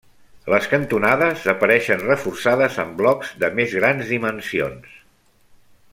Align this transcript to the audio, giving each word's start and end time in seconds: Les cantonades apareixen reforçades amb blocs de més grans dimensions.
Les 0.53 0.67
cantonades 0.69 1.43
apareixen 1.53 2.01
reforçades 2.07 2.79
amb 2.85 2.97
blocs 3.03 3.35
de 3.45 3.53
més 3.61 3.79
grans 3.81 4.11
dimensions. 4.17 5.01